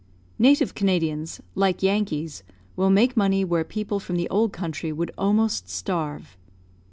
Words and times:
Native 0.39 0.73
Canadians, 0.73 1.41
like 1.53 1.83
Yankees, 1.83 2.41
will 2.75 2.89
make 2.89 3.15
money 3.15 3.45
where 3.45 3.63
people 3.63 3.99
from 3.99 4.15
the 4.15 4.27
old 4.29 4.51
country 4.51 4.91
would 4.91 5.11
almost 5.15 5.69
starve. 5.69 6.35